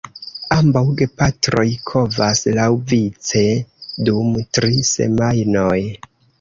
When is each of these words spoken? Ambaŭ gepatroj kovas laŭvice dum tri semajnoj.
Ambaŭ 0.53 0.81
gepatroj 1.01 1.65
kovas 1.91 2.41
laŭvice 2.61 3.45
dum 4.11 4.35
tri 4.59 4.75
semajnoj. 4.97 5.79